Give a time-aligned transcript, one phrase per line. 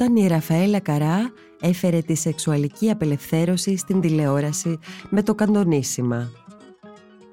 [0.00, 6.30] όταν η Ραφαέλα Καρά έφερε τη σεξουαλική απελευθέρωση στην τηλεόραση με το καντονίσιμα.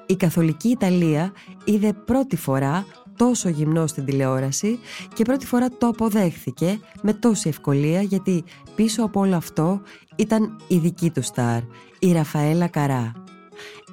[0.06, 1.32] Η καθολική Ιταλία
[1.66, 2.86] είδε πρώτη φορά
[3.18, 4.80] τόσο γυμνό στην τηλεόραση
[5.14, 8.44] και πρώτη φορά το αποδέχθηκε με τόση ευκολία γιατί
[8.76, 9.82] πίσω από όλο αυτό
[10.16, 11.62] ήταν η δική του στάρ,
[12.00, 13.12] η Ραφαέλα Καρά.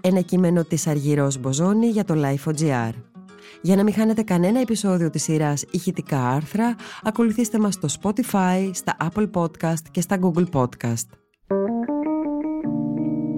[0.00, 3.13] Ένα κείμενο της Αργυρός Μποζόνη για το Life.gr.
[3.62, 8.96] Για να μην χάνετε κανένα επεισόδιο της σειράς ηχητικά άρθρα, ακολουθήστε μας στο Spotify, στα
[9.00, 11.08] Apple Podcast και στα Google Podcast.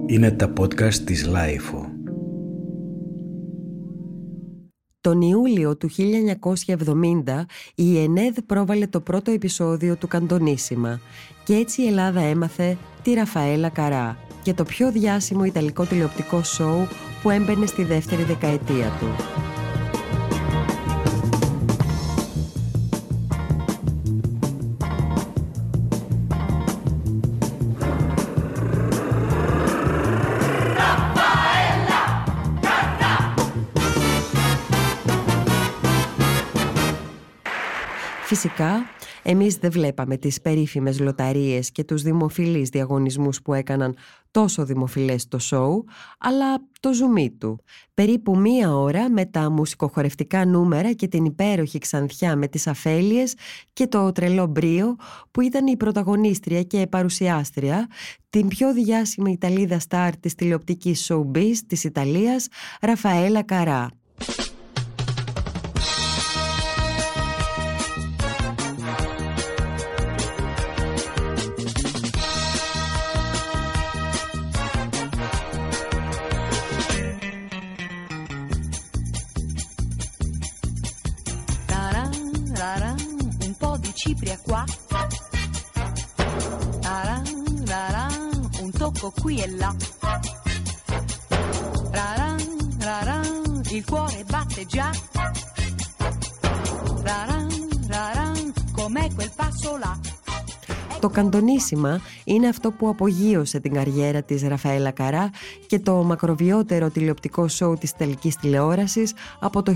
[0.05, 1.97] Είναι τα podcast της Lifeo.
[5.01, 7.45] Τον Ιούλιο του 1970
[7.75, 10.99] η ΕΝΕΔ πρόβαλε το πρώτο επεισόδιο του Καντονίσιμα
[11.43, 16.87] και έτσι η Ελλάδα έμαθε τη Ραφαέλα Καρά και το πιο διάσημο ιταλικό τηλεοπτικό σοου
[17.21, 19.07] που έμπαινε στη δεύτερη δεκαετία του.
[38.39, 38.85] Φυσικά,
[39.23, 43.95] εμείς δεν βλέπαμε τις περίφημες λοταρίες και τους δημοφιλείς διαγωνισμούς που έκαναν
[44.31, 45.85] τόσο δημοφιλές το σοου,
[46.17, 46.45] αλλά
[46.79, 47.59] το ζουμί του.
[47.93, 53.33] Περίπου μία ώρα με τα μουσικοχορευτικά νούμερα και την υπέροχη ξανθιά με τις αφέλειες
[53.73, 54.95] και το τρελό μπρίο
[55.31, 57.87] που ήταν η πρωταγωνίστρια και παρουσιάστρια,
[58.29, 62.47] την πιο διάσημη Ιταλίδα στάρ της τηλεοπτικής showbiz της Ιταλίας,
[62.81, 63.89] Ραφαέλα Καρά.
[89.27, 89.71] Qui e là.
[91.97, 92.41] Raran,
[92.87, 94.89] raran, il cuore batte già.
[97.07, 97.49] Raran,
[97.93, 98.39] raran,
[98.77, 99.93] com'è quel passo là;
[100.99, 105.29] Το καντονίσιμα είναι αυτό που απογείωσε την καριέρα της Ραφαέλα Καρά
[105.67, 109.73] και το μακροβιότερο τηλεοπτικό σοου της τελικής τηλεόρασης από το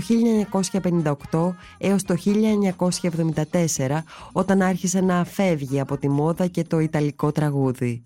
[1.30, 3.98] 1958 έως το 1974
[4.32, 8.02] όταν άρχισε να φεύγει από τη μόδα και το ιταλικό τραγούδι.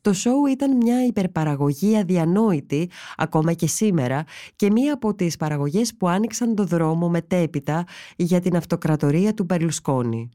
[0.00, 4.24] Το σοου ήταν μια υπερπαραγωγή αδιανόητη ακόμα και σήμερα
[4.56, 7.84] και μία από τις παραγωγές που άνοιξαν το δρόμο μετέπειτα
[8.16, 10.30] για την αυτοκρατορία του Περλουσκόνη.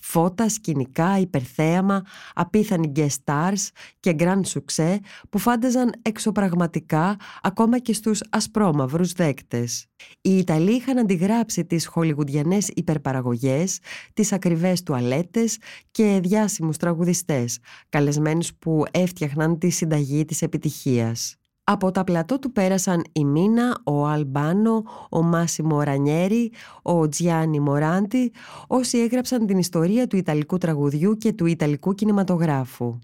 [0.00, 2.02] Φώτα, σκηνικά, υπερθέαμα,
[2.34, 3.68] απίθανοι guest stars
[4.00, 4.96] και grand succès
[5.30, 9.86] που φάνταζαν εξωπραγματικά ακόμα και στους ασπρόμαυρους δέκτες.
[10.20, 13.78] Οι Ιταλοί είχαν αντιγράψει τις χολιγουντιανές υπερπαραγωγές,
[14.14, 15.58] τις ακριβές τουαλέτες
[15.90, 17.58] και διάσημους τραγουδιστές,
[17.88, 21.36] καλεσμένους που έφτιαχναν τη συνταγή της επιτυχίας.
[21.64, 26.52] Από τα πλατό του πέρασαν η Μίνα, ο Αλμπάνο, ο Μάσιμο Ρανιέρι,
[26.82, 28.32] ο Τζιάνι Μοράντι,
[28.66, 32.98] όσοι έγραψαν την ιστορία του Ιταλικού τραγουδιού και του Ιταλικού κινηματογράφου.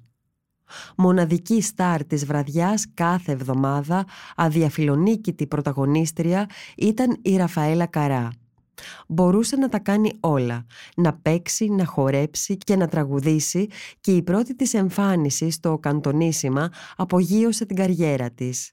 [0.96, 4.04] Μοναδική στάρ της βραδιάς κάθε εβδομάδα,
[4.36, 8.30] αδιαφιλονίκητη πρωταγωνίστρια, ήταν η Ραφαέλα Καρά.
[9.08, 10.66] Μπορούσε να τα κάνει όλα,
[10.96, 13.66] να παίξει, να χορέψει και να τραγουδήσει
[14.00, 18.72] και η πρώτη της εμφάνισης στο καντονίσιμα απογείωσε την καριέρα της.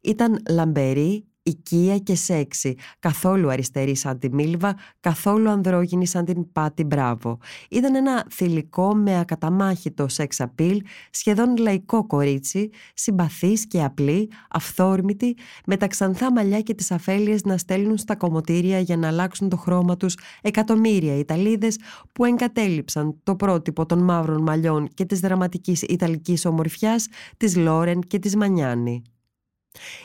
[0.00, 6.84] Ήταν λαμπερή, οικία και σεξι, καθόλου αριστερή σαν τη Μίλβα, καθόλου ανδρόγυνη σαν την Πάτη
[6.84, 7.38] Μπράβο.
[7.70, 15.76] Ήταν ένα θηλυκό με ακαταμάχητο σεξ απίλ, σχεδόν λαϊκό κορίτσι, συμπαθής και απλή, αυθόρμητη, με
[15.76, 19.96] τα ξανθά μαλλιά και τις αφέλειες να στέλνουν στα κομμωτήρια για να αλλάξουν το χρώμα
[19.96, 21.78] τους εκατομμύρια Ιταλίδες
[22.12, 27.06] που εγκατέλειψαν το πρότυπο των μαύρων μαλλιών και της δραματικής Ιταλικής ομορφιάς
[27.36, 29.02] της Λόρεν και της Μανιάνη.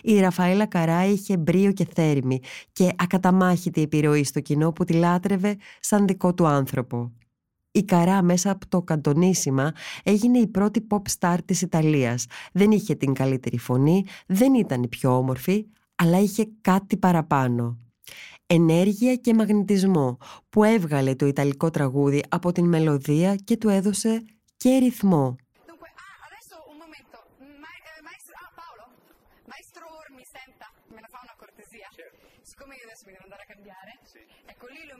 [0.01, 2.39] Η Ραφαέλα Καρά είχε μπρίο και θέρμη
[2.71, 7.11] και ακαταμάχητη επιρροή στο κοινό που τη λάτρευε σαν δικό του άνθρωπο.
[7.71, 9.73] Η Καρά μέσα από το καντονίσιμα
[10.03, 12.25] έγινε η πρώτη pop star της Ιταλίας.
[12.51, 15.65] Δεν είχε την καλύτερη φωνή, δεν ήταν η πιο όμορφη,
[15.95, 17.77] αλλά είχε κάτι παραπάνω.
[18.45, 20.17] Ενέργεια και μαγνητισμό
[20.49, 24.23] που έβγαλε το Ιταλικό τραγούδι από την μελωδία και του έδωσε
[24.57, 25.35] και ρυθμό.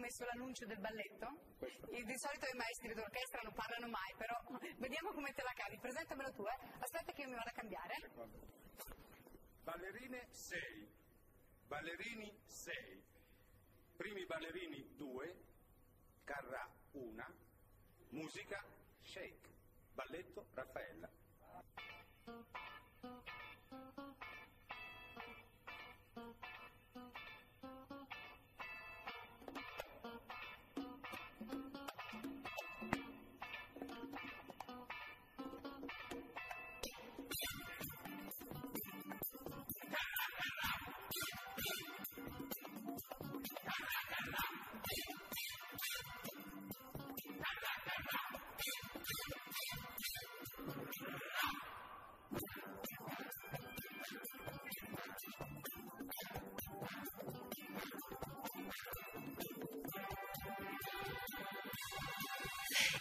[0.10, 1.28] Messo l'annuncio del balletto.
[1.90, 4.36] E di solito i maestri d'orchestra non parlano mai, però
[4.78, 5.78] vediamo come te la cavi.
[5.78, 6.58] Presentamelo tu, eh.
[6.80, 7.96] Aspetta che io mi vado a cambiare.
[9.64, 10.90] Ballerine 6.
[11.68, 13.04] Ballerini 6.
[13.98, 15.36] Primi ballerini 2.
[16.24, 17.26] Carrà 1.
[18.10, 18.64] Musica
[19.02, 19.48] Shake.
[19.94, 21.10] Balletto Raffaella.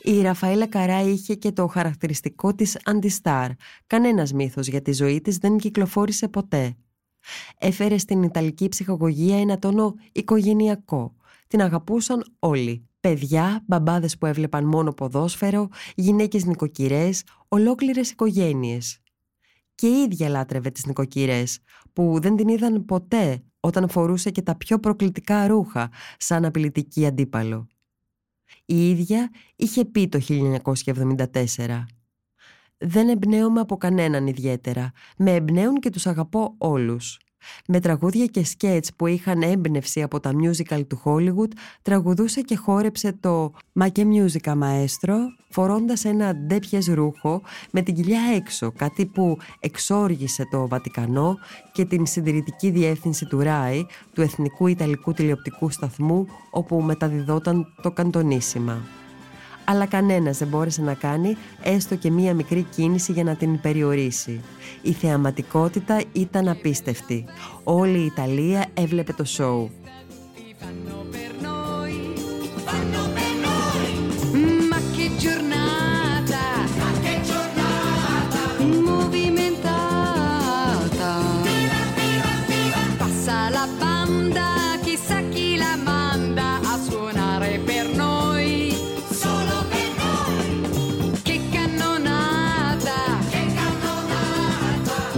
[0.03, 3.51] Η Ραφαέλα Καρά είχε και το χαρακτηριστικό της αντιστάρ.
[3.87, 6.77] Κανένας μύθος για τη ζωή της δεν κυκλοφόρησε ποτέ.
[7.59, 11.15] Έφερε στην Ιταλική ψυχαγωγία ένα τόνο οικογενειακό.
[11.47, 12.89] Την αγαπούσαν όλοι.
[13.01, 18.99] Παιδιά, μπαμπάδες που έβλεπαν μόνο ποδόσφαιρο, γυναίκες νοικοκυρές, ολόκληρες οικογένειες.
[19.75, 21.59] Και η ίδια λάτρευε τις νοικοκυρές,
[21.93, 27.67] που δεν την είδαν ποτέ όταν φορούσε και τα πιο προκλητικά ρούχα, σαν απειλητική αντίπαλο.
[28.65, 31.85] Η ίδια είχε πει το 1974
[32.79, 34.93] «Δεν εμπνέομαι από κανέναν ιδιαίτερα.
[35.17, 37.19] Με εμπνέουν και τους αγαπώ όλους».
[37.67, 41.53] Με τραγούδια και σκέτς που είχαν έμπνευση από τα musical του Hollywood,
[41.83, 45.15] τραγουδούσε και χόρεψε το «Μα και musica maestro»
[45.51, 51.37] φορώντας ένα ντέπιες ρούχο με την κοιλιά έξω, κάτι που εξόργησε το Βατικανό
[51.73, 58.83] και την συντηρητική διεύθυνση του ΡΑΙ, του Εθνικού Ιταλικού Τηλεοπτικού Σταθμού, όπου μεταδιδόταν το καντονίσιμα
[59.71, 64.41] αλλά κανένας δεν μπόρεσε να κάνει έστω και μία μικρή κίνηση για να την περιορίσει.
[64.83, 67.25] Η θεαματικότητα ήταν απίστευτη.
[67.65, 69.71] Όλη η Ιταλία έβλεπε το σοου.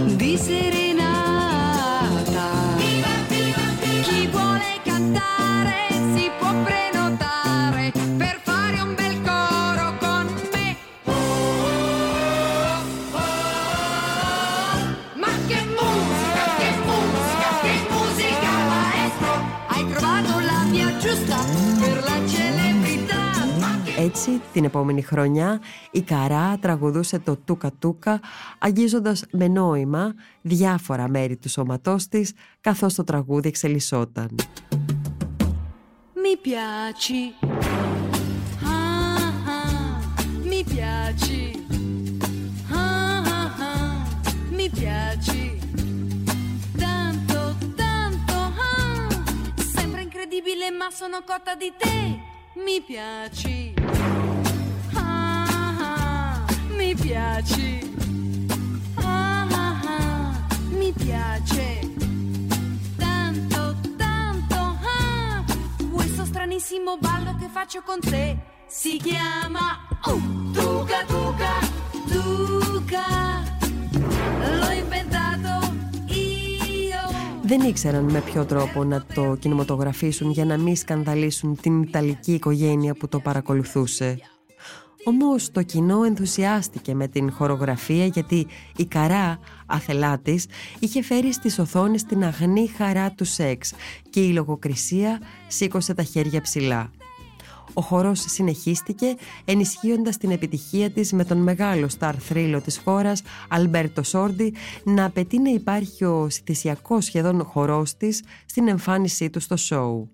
[0.05, 0.69] di serenata.
[2.77, 4.01] Viva, viva, viva.
[4.03, 10.77] Chi vuole cantare si può prenotare per fare un bel coro con me.
[15.15, 19.31] Ma che musica, che musica, che musica maestro!
[19.67, 21.37] Hai trovato la via giusta
[21.79, 22.40] per la città.
[24.03, 25.61] Έτσι, την επόμενη χρονιά,
[25.91, 28.19] η Καρά τραγουδούσε το «Τούκα Τούκα»,
[28.59, 34.35] αγγίζοντας με νόημα διάφορα μέρη του σώματός της, καθώς το τραγούδι εξελισσόταν.
[36.23, 37.21] Mi piaci,
[38.75, 39.99] ah, ah,
[40.49, 41.43] mi piaci,
[42.71, 43.95] ah, ah, ah,
[44.57, 45.43] mi piaci,
[46.83, 47.39] tanto,
[47.81, 48.37] tanto,
[48.67, 49.09] ah,
[49.75, 51.97] sembra incredibile ma sono cotta di te,
[52.65, 53.70] mi piaci.
[77.43, 82.93] Δεν ήξεραν με ποιο τρόπο να το κινηματογραφήσουν για να μην σκανδαλίσουν την Ιταλική οικογένεια
[82.93, 84.19] που το παρακολουθούσε.
[85.03, 90.45] Όμως το κοινό ενθουσιάστηκε με την χορογραφία γιατί η καρά αθελά της
[90.79, 93.73] είχε φέρει στις οθόνες την αγνή χαρά του σεξ
[94.09, 96.91] και η λογοκρισία σήκωσε τα χέρια ψηλά.
[97.73, 99.15] Ο χορός συνεχίστηκε
[99.45, 104.53] ενισχύοντας την επιτυχία της με τον μεγάλο στάρ θρύλο της χώρας Αλμπέρτο Σόρντι
[104.83, 110.09] να απαιτεί να υπάρχει ο συνθησιακός σχεδόν χορός της στην εμφάνισή του στο σοου.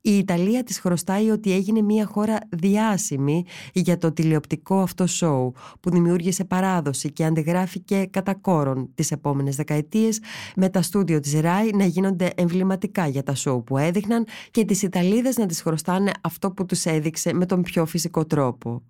[0.00, 5.90] Η Ιταλία της χρωστάει ότι έγινε μια χώρα διάσημη για το τηλεοπτικό αυτό σοου που
[5.90, 10.20] δημιούργησε παράδοση και αντιγράφηκε κατά κόρον τις επόμενες δεκαετίες
[10.56, 14.82] με τα στούντιο της ΡΑΙ να γίνονται εμβληματικά για τα σοου που έδειχναν και τις
[14.82, 18.82] Ιταλίδες να τις χρωστάνε αυτό που τους έδειξε με τον πιο φυσικό τρόπο.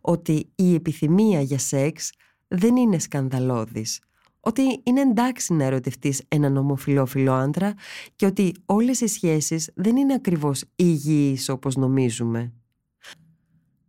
[0.00, 2.10] Ότι η επιθυμία για σεξ
[2.48, 4.00] δεν είναι σκανδαλώδης
[4.40, 7.74] ότι είναι εντάξει να ερωτευτείς έναν ομοφιλόφιλο άντρα
[8.16, 12.52] και ότι όλες οι σχέσεις δεν είναι ακριβώς υγιείς όπως νομίζουμε.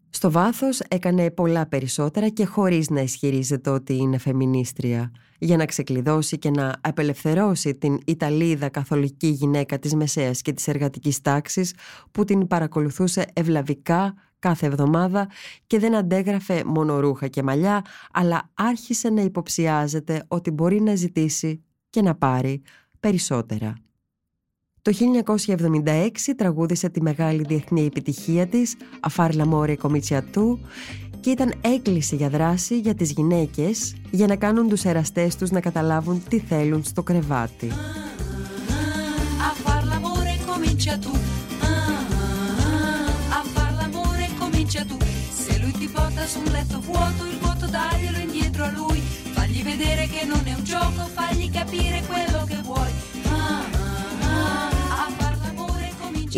[0.09, 6.37] Στο βάθος έκανε πολλά περισσότερα και χωρίς να ισχυρίζεται ότι είναι φεμινίστρια για να ξεκλειδώσει
[6.37, 11.73] και να απελευθερώσει την Ιταλίδα καθολική γυναίκα της Μεσαίας και της εργατικής τάξης
[12.11, 15.29] που την παρακολουθούσε ευλαβικά κάθε εβδομάδα
[15.67, 21.63] και δεν αντέγραφε μόνο ρούχα και μαλλιά, αλλά άρχισε να υποψιάζεται ότι μπορεί να ζητήσει
[21.89, 22.61] και να πάρει
[22.99, 23.73] περισσότερα.
[24.81, 24.91] Το
[25.83, 30.59] 1976 τραγούδισε τη μεγάλη διεθνή επιτυχία της «Αφάρ Μόρε Κομιτσιατού»
[31.19, 35.59] και ήταν έκκληση για δράση για τις γυναίκες για να κάνουν τους εραστές τους να
[35.59, 37.67] καταλάβουν τι θέλουν στο κρεβάτι.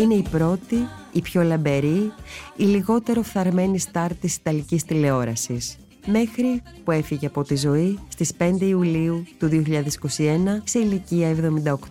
[0.01, 2.13] Είναι η πρώτη, η πιο λαμπερή,
[2.55, 5.77] η λιγότερο φθαρμένη στάρ της Ιταλικής τηλεόρασης.
[6.05, 11.36] Μέχρι που έφυγε από τη ζωή στις 5 Ιουλίου του 2021 σε ηλικία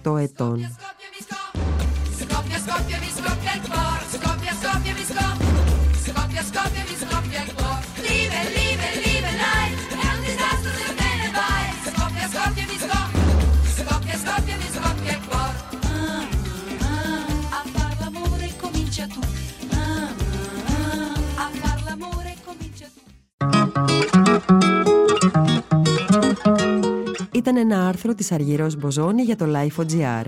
[0.04, 0.76] 78 ετών.
[27.50, 30.25] Ήταν ένα άρθρο της Αργυρός Μποζόνη για το LifeOGR.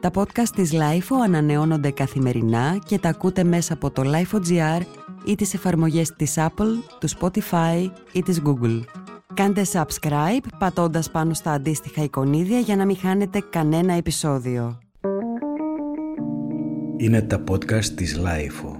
[0.00, 4.80] Τα podcast της LifeO ανανεώνονται καθημερινά και τα ακούτε μέσα από το LifeOGR
[5.24, 8.80] ή τις εφαρμογές της Apple, του Spotify ή της Google.
[9.34, 14.78] Κάντε subscribe πατώντας πάνω στα αντίστοιχα εικονίδια για να μην χάνετε κανένα επεισόδιο.
[16.96, 18.79] Είναι τα podcast της LifeO.